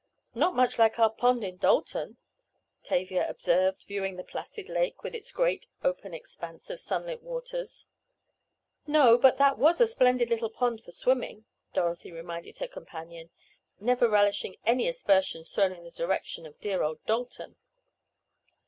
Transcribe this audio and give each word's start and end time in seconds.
"Not 0.33 0.55
much 0.55 0.79
like 0.79 0.97
our 0.97 1.11
pond 1.11 1.43
in 1.43 1.57
Dalton," 1.57 2.17
Tavia 2.81 3.29
observed, 3.29 3.83
viewing 3.83 4.15
the 4.15 4.23
placid 4.23 4.67
lake 4.67 5.03
with 5.03 5.13
its 5.13 5.31
great 5.31 5.67
open 5.83 6.11
expanse 6.11 6.71
of 6.71 6.79
sunlit 6.79 7.21
waters. 7.21 7.85
"No, 8.87 9.15
but 9.15 9.37
that 9.37 9.59
was 9.59 9.79
a 9.79 9.85
splendid 9.85 10.31
little 10.31 10.49
pond 10.49 10.81
for 10.81 10.91
swimming," 10.91 11.45
Dorothy 11.75 12.11
reminded 12.11 12.57
her 12.57 12.67
companion, 12.67 13.29
never 13.79 14.09
relishing 14.09 14.55
any 14.65 14.87
aspersions 14.87 15.51
thrown 15.51 15.71
in 15.71 15.83
the 15.83 15.91
direction 15.91 16.47
of 16.47 16.59
"dear 16.59 16.81
old 16.81 17.05
Dalton." 17.05 17.57